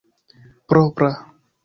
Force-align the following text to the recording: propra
propra 0.69 1.11